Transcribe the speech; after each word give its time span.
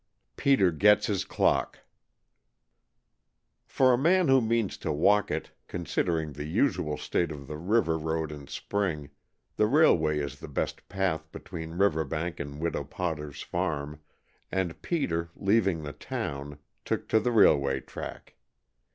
XX. 0.01 0.35
PETER 0.37 0.71
GETS 0.71 1.05
HIS 1.05 1.25
CLOCK 1.25 1.79
For 3.67 3.93
a 3.93 3.99
man 3.99 4.29
who 4.29 4.41
means 4.41 4.75
to 4.79 4.91
walk 4.91 5.29
it, 5.29 5.51
considering 5.67 6.33
the 6.33 6.45
usual 6.47 6.97
state 6.97 7.31
of 7.31 7.45
the 7.45 7.59
river 7.59 7.99
road 7.99 8.31
in 8.31 8.47
spring, 8.47 9.11
the 9.57 9.67
railway 9.67 10.17
is 10.17 10.39
the 10.39 10.47
best 10.47 10.89
path 10.89 11.31
between 11.31 11.77
Riverbank 11.77 12.39
and 12.39 12.59
Widow 12.59 12.83
Potter's 12.85 13.43
farm, 13.43 14.01
and 14.51 14.81
Peter, 14.81 15.29
leaving 15.35 15.83
the 15.83 15.93
town, 15.93 16.57
took 16.83 17.07
to 17.09 17.19
the 17.19 17.31
railway 17.31 17.79
track. 17.79 18.33